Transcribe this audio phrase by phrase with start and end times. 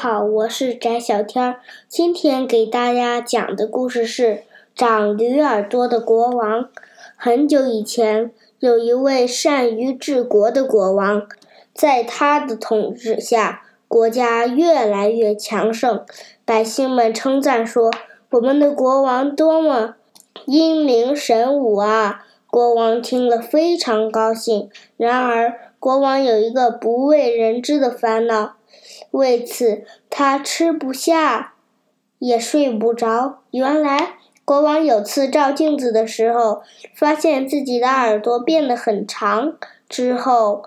[0.00, 1.56] 好，我是翟小天儿。
[1.88, 4.26] 今天给大家讲的故事是
[4.72, 6.60] 《长驴耳朵的国王》。
[7.16, 8.30] 很久以前，
[8.60, 11.26] 有一位善于治国的国王，
[11.74, 16.04] 在他的统治下，国家越来越强盛。
[16.44, 17.90] 百姓们称赞说
[18.30, 19.96] ：“我们的国王多么
[20.46, 24.70] 英明神武啊！”国王听了非常高兴。
[24.96, 28.54] 然而，国王有一个不为人知的烦恼。
[29.12, 31.54] 为此，他吃不下，
[32.18, 33.38] 也睡不着。
[33.50, 36.62] 原来，国王有次照镜子的时候，
[36.94, 39.56] 发现自己的耳朵变得很长。
[39.88, 40.64] 之后，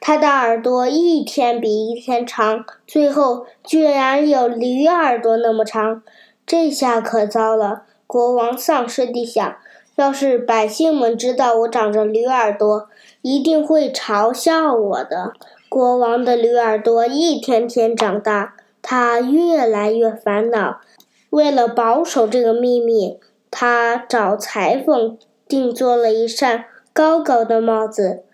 [0.00, 6.02] 他的耳朵一天比一天长，最后居然有驴耳朵那么长。
[6.46, 7.84] 这下可糟了！
[8.06, 9.56] 国王丧失地想：
[9.96, 12.88] 要是百姓们知道我长着驴耳朵，
[13.22, 15.32] 一定会嘲笑我的。
[15.68, 20.80] 国王的驴耳朵一天天长大，他越来越烦恼。
[21.30, 23.18] 为了保守这个秘密，
[23.50, 25.16] 他找裁缝
[25.48, 28.24] 定做了一扇高高的帽子。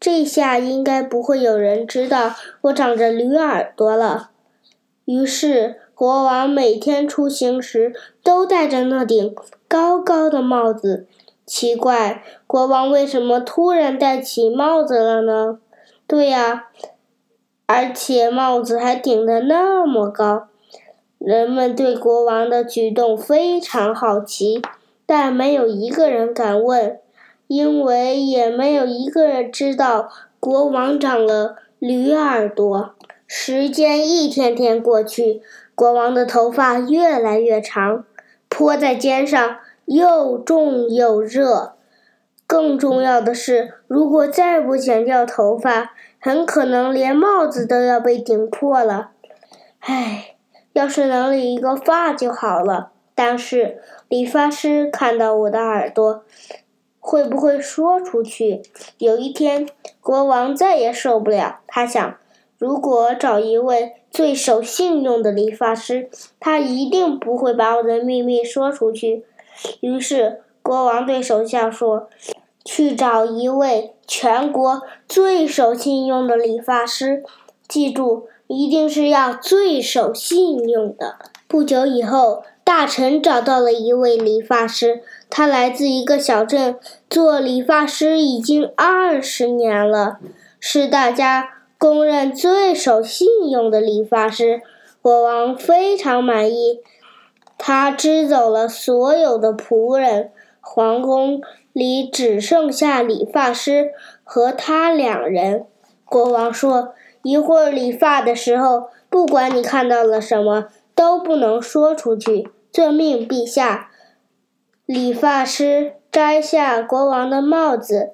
[0.00, 4.30] 这下应该不会有人知道我长着驴耳朵了。
[5.04, 9.34] 于是，国王每天出行时都戴着那顶
[9.66, 11.06] 高高的帽子。
[11.46, 15.60] 奇怪，国王为什么突然戴起帽子了呢？
[16.08, 16.66] 对呀，
[17.66, 20.48] 而且帽子还顶得那么高，
[21.18, 24.60] 人们对国王的举动非常好奇，
[25.06, 26.98] 但没有一个人敢问，
[27.46, 30.08] 因为也没有一个人知道
[30.40, 32.94] 国王长了驴耳朵。
[33.28, 35.42] 时间一天天过去，
[35.74, 38.04] 国王的头发越来越长，
[38.48, 41.72] 泼在肩上又重又热。
[42.46, 49.10] 更重要的是，如果再不剪掉头发，很可能连帽子都要被顶破了。
[49.80, 50.36] 唉，
[50.74, 52.92] 要是能理一个发就好了。
[53.16, 56.22] 但是理发师看到我的耳朵，
[57.00, 58.62] 会不会说出去？
[58.98, 59.68] 有一天，
[60.00, 62.16] 国王再也受不了，他想，
[62.58, 66.08] 如果找一位最守信用的理发师，
[66.38, 69.24] 他一定不会把我的秘密说出去。
[69.80, 70.42] 于是。
[70.62, 72.08] 国王对手下说
[72.66, 77.22] ：“去找一位全国最守信用的理发师，
[77.68, 86.76] 记住，一定是要最守信用的。”不久以后，大臣找到了一位理发师，他来自一个小镇，
[87.08, 90.18] 做理发师已经二十年了，
[90.58, 94.62] 是大家公认最守信用的理发师。
[95.00, 96.80] 国王非常满意，
[97.58, 100.30] 他支走了所有的仆人。
[100.60, 101.40] 皇宫
[101.72, 103.92] 里只剩下理发师
[104.24, 105.64] 和他两人。
[106.04, 113.90] 国王说：“一会儿理发的时候，不管你看到了什么，都不能说出去。”遵命，陛下。
[114.84, 118.10] 理发师摘下国王的帽子，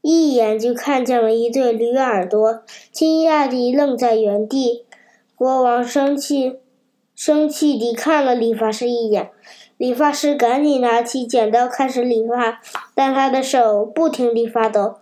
[0.00, 4.86] 一眼就看见了一对驴耳朵，惊讶地愣在原地。
[5.36, 6.60] 国王生气，
[7.22, 9.30] 生气地看了理发师一眼。
[9.76, 12.62] 理发师赶紧拿起剪刀开始理发，
[12.94, 14.94] 但他的手不停地发抖。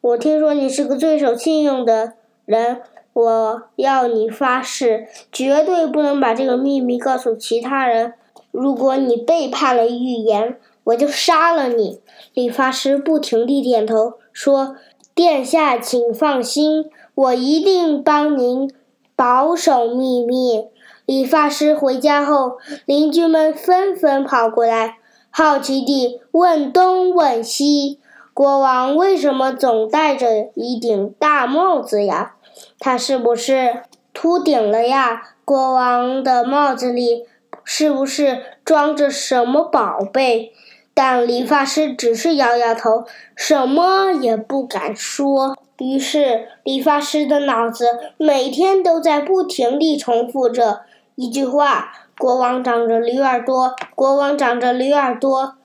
[0.00, 2.14] 我听说你是个最守信用的
[2.46, 2.80] 人，
[3.12, 8.14] 我要你发誓，绝对不能把这个秘密告诉其他人。
[8.50, 12.00] 如果你背叛了预言，我就杀了你。
[12.32, 14.76] 理发师不停地点头说
[15.14, 18.72] ：“殿下，请放心，我一定帮您
[19.14, 20.68] 保守秘密。”
[21.08, 24.98] 理发师回家后，邻居们纷纷跑过来，
[25.30, 27.98] 好奇地问东问西
[28.34, 32.34] ：“国王为什么总戴着一顶大帽子呀？
[32.78, 35.22] 他是不是秃顶了呀？
[35.46, 37.24] 国王的帽子里
[37.64, 40.52] 是不是装着什么宝贝？”
[40.92, 43.04] 但理发师只是摇摇头，
[43.34, 45.56] 什么也不敢说。
[45.78, 47.86] 于是，理发师的脑子
[48.18, 50.82] 每天都在不停地重复着。
[51.20, 55.56] 一句话，国王长着驴耳朵，国王长着驴耳朵。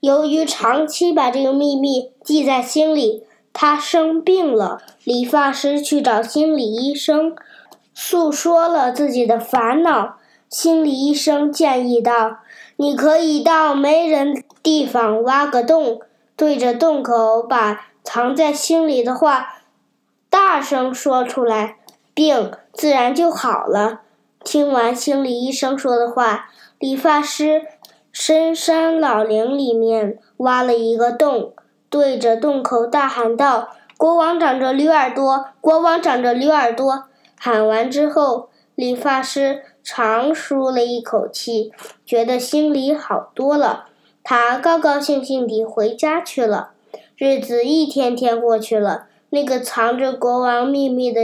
[0.00, 3.24] 由于长期把这个秘密记在心里，
[3.54, 4.82] 他生病了。
[5.04, 7.34] 理发师去找心理医生，
[7.94, 10.18] 诉说了自己的烦恼。
[10.50, 12.40] 心理医生建议道
[12.76, 16.02] ：“你可以到没人地方挖个洞，
[16.36, 19.62] 对着洞口把藏在心里的话
[20.28, 21.78] 大声说出来，
[22.12, 24.02] 病自然就好了。”
[24.44, 27.62] 听完心理医生说的话，理发师
[28.10, 31.52] 深山老林里面挖了一个洞，
[31.88, 37.04] 对着洞口大喊道：“国王长着驴耳朵，国王长着驴耳朵。”
[37.38, 41.72] 喊完之后，理发师长舒了一口气，
[42.04, 43.86] 觉得心里好多了。
[44.22, 46.70] 他高高兴兴地回家去了。
[47.16, 51.22] 日子一天天过去了，那个藏着国王秘密的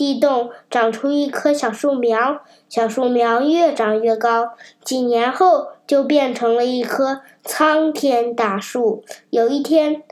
[0.00, 4.52] 地洞长出一棵小树苗，小树苗越长越高，
[4.82, 9.04] 几年后就变成了一棵苍天大树。
[9.28, 10.02] 有一天，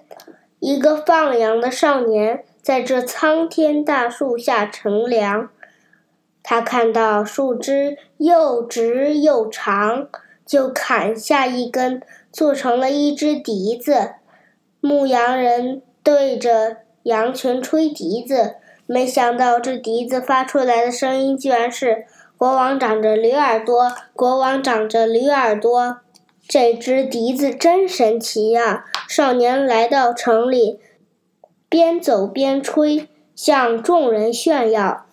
[0.60, 5.48] 一个放羊的少年在这苍天大树下乘凉。
[6.42, 10.06] 他看到树枝又直又长，
[10.44, 14.10] 就砍下一根，做成了一只笛子。
[14.82, 18.56] 牧羊人对着羊群吹笛子，
[18.90, 22.06] 没想到这笛子发出来的声音居然是
[22.38, 25.98] “国王长着驴耳朵，国王长着驴耳朵”。
[26.48, 28.86] 这只笛子真神奇呀！
[29.06, 30.80] 少年来到城里，
[31.68, 33.06] 边走边吹，
[33.36, 35.04] 向众人炫耀。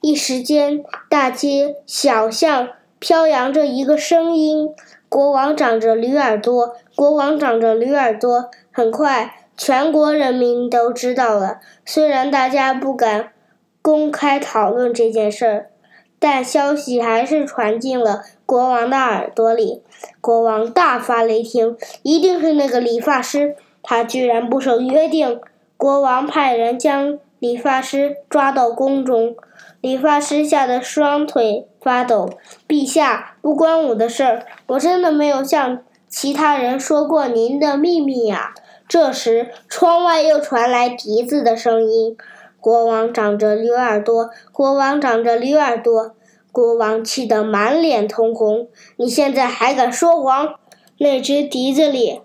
[0.00, 4.70] 一时间，大街小巷飘扬着一个声音
[5.08, 11.58] ：“国王长着驴耳朵，国王长着驴耳朵。”很快，全国人民都知道了。
[11.84, 13.32] 虽然大家不敢
[13.80, 15.70] 公开讨论这件事儿，
[16.18, 19.82] 但消息还是传进了国王的耳朵里。
[20.20, 25.40] 国王大发雷霆：“一定是那个理发师，他居然不守约定！”
[25.76, 29.34] 国王派人将理发师抓到宫中。
[29.80, 32.30] 理发师吓得双腿发抖。
[32.68, 38.54] 陛下，不关我的事儿，我真的没有向其他人说过您的秘密呀。
[38.92, 42.14] 这时，窗外又传来笛子的声音
[42.60, 46.14] ：“国王长着驴耳朵，国王长着驴耳朵。”
[46.52, 48.68] 国王气得满脸通红。
[48.96, 50.56] 你现在还敢说谎？
[50.98, 52.20] 那只笛子里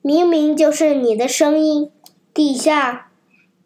[0.00, 1.90] 明明就是你的声音，
[2.32, 3.08] 陛下。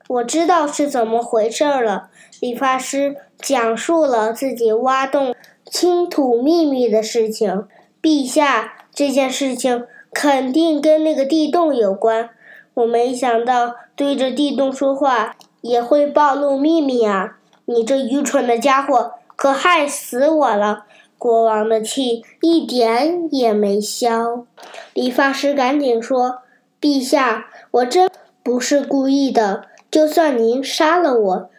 [0.09, 2.09] 我知道是怎么回事了。
[2.41, 5.35] 理发师讲述了自己挖洞
[5.71, 7.67] 清土秘密的事情。
[8.01, 12.31] 陛下，这件事情肯定跟那个地洞有关。
[12.77, 17.39] 我没想到对着地洞说话也会暴露秘密啊！
[17.65, 20.85] 你这愚蠢的家伙，可害死我了！
[21.17, 24.45] 国王的气一点也没消。
[24.93, 26.43] 理发师赶紧说
[26.79, 28.11] ：“陛下，我真
[28.43, 31.51] 不是故意的。”就算您杀了我，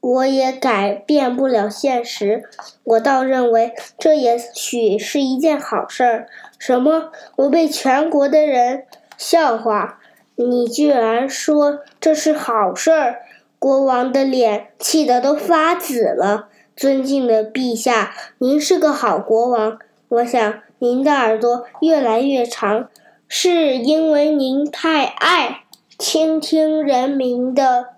[0.00, 2.44] 我也改变不了现实。
[2.84, 6.26] 我倒认为这也许是一件好事儿。
[6.58, 7.10] 什么？
[7.36, 8.84] 我被全国的人
[9.16, 10.00] 笑话？
[10.36, 13.20] 你居然说这是好事儿？
[13.58, 16.48] 国王的脸气得都发紫了。
[16.76, 19.78] 尊敬的陛下，您是个好国王。
[20.08, 22.88] 我想您的耳朵越来越长，
[23.28, 25.60] 是因为您太爱。
[25.96, 27.90] 倾听人民的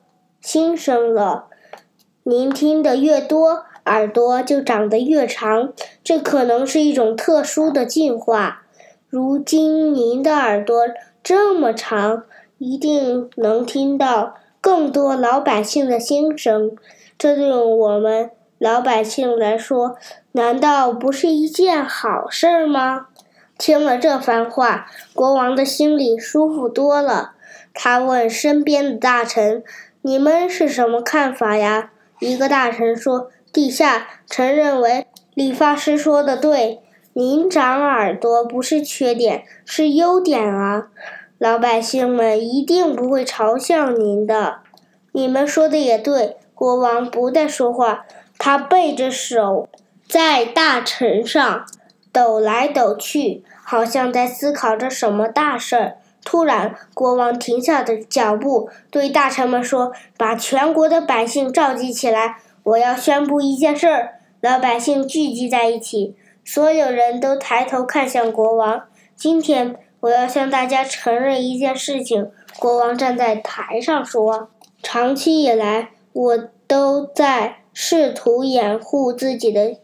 [0.43, 1.47] 心声了。
[2.25, 5.73] 您听得越多，耳朵就长得越长。
[6.05, 8.65] 这可能是一种特殊的进化。
[9.09, 10.77] 如今您的耳朵
[11.29, 12.23] 这么长，
[12.59, 16.77] 一定能听到更多老百姓的心声。
[17.19, 19.97] 这对我们老百姓来说，
[20.31, 23.09] 难道不是一件好事吗？
[23.59, 27.33] 听了这番话，国王的心里舒服多了。
[27.75, 29.65] 他问身边的大臣
[30.03, 31.91] ：“你们是什么看法呀？”
[32.21, 36.83] 一个大臣说：“陛下，臣认为理发师说的对，
[37.19, 40.89] 您长耳朵不是缺点，是优点啊！
[41.39, 44.59] 老百姓们一定不会嘲笑您的。”
[45.13, 46.37] 你们说的也对。
[46.53, 48.05] 国王不再说话，
[48.37, 49.67] 他背着手
[50.07, 51.65] 在大臣上
[52.13, 55.97] 抖来抖去，好像在思考着什么大事儿。
[56.23, 66.15] 突然，国王停下的脚步，对大臣们说：“把全国的百姓召集起来，我要宣布一件事儿。”老百姓聚集在一起，
[66.47, 68.85] 所有人都抬头看向国王。
[69.17, 72.31] 今天，我要向大家承认一件事情。
[72.61, 74.49] 国王站在台上说
[74.81, 79.77] ：“长期以来，我都在试图掩护自己的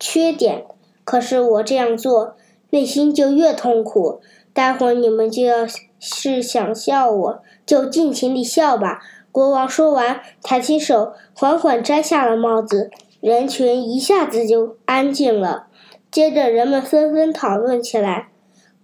[0.00, 0.64] 缺点，
[1.04, 2.36] 可是我这样做，
[2.70, 4.22] 内心就越痛苦。”
[4.54, 5.66] 待会儿你们就要
[6.00, 9.02] 是想笑我，就尽情地笑吧。
[9.30, 12.90] 国王说完，抬起手，缓缓摘下了帽子。
[13.20, 15.67] 人群一下子就安静了。
[16.10, 18.28] 接着，人们纷纷讨论起来：“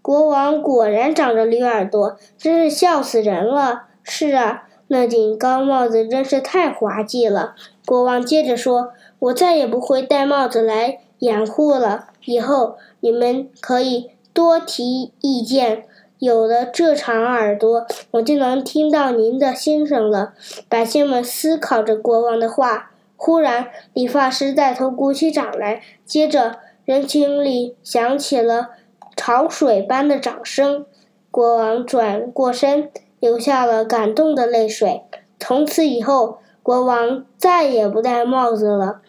[0.03, 7.55] 国王果然长着驴耳朵，真是笑死人了。”是啊，那顶高帽子真是太滑稽了。
[7.87, 12.09] 国王接着说：“我再也不会戴帽子来掩护了。
[12.25, 15.85] 以后你们可以。”多提意见，
[16.19, 20.33] 有了这场耳朵，我就能听到您的心声了。
[20.69, 28.71] 百姓们思考着国王的话，忽然，理发师带头鼓起掌来，接着人群里响起了
[29.17, 30.87] 潮水般的掌声。
[31.31, 35.03] 国王转过身，流下了感动的泪水。
[35.39, 39.01] 从此以后，国王再也不戴帽子了。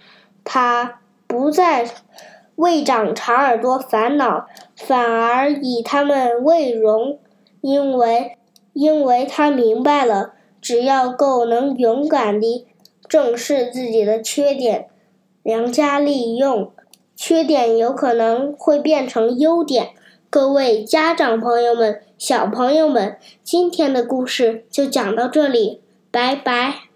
[0.43, 1.87] 他不再
[2.55, 7.19] 为长长耳朵烦恼，反而以他们为荣，
[7.61, 8.37] 因为
[8.73, 12.65] 因为他明白了，只要够能勇敢地
[13.07, 14.87] 正视自己的缺点，
[15.43, 16.71] 良加利用，
[17.15, 19.89] 缺点有可能会变成优点。
[20.29, 25.81] 各位家长朋友们、小朋友们，今天的故事就讲到这里，
[26.11, 26.94] 拜拜。